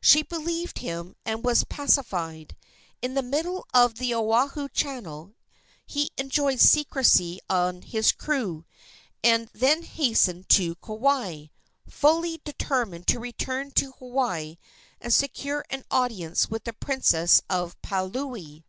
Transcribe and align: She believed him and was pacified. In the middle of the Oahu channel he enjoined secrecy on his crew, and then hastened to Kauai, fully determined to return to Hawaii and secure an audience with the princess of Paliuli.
She 0.00 0.22
believed 0.22 0.78
him 0.78 1.16
and 1.24 1.42
was 1.42 1.64
pacified. 1.64 2.54
In 3.02 3.14
the 3.14 3.24
middle 3.24 3.66
of 3.74 3.96
the 3.96 4.14
Oahu 4.14 4.68
channel 4.68 5.34
he 5.84 6.10
enjoined 6.16 6.60
secrecy 6.60 7.40
on 7.50 7.82
his 7.82 8.12
crew, 8.12 8.66
and 9.24 9.50
then 9.52 9.82
hastened 9.82 10.48
to 10.50 10.76
Kauai, 10.76 11.46
fully 11.90 12.40
determined 12.44 13.08
to 13.08 13.18
return 13.18 13.72
to 13.72 13.90
Hawaii 13.98 14.58
and 15.00 15.12
secure 15.12 15.64
an 15.70 15.84
audience 15.90 16.48
with 16.48 16.62
the 16.62 16.72
princess 16.72 17.42
of 17.50 17.74
Paliuli. 17.82 18.62